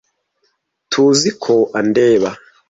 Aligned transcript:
Tuziko 0.91 1.55
andeba. 1.79 2.29